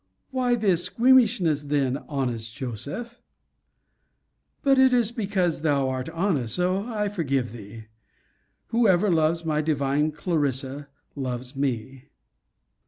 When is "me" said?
11.55-12.09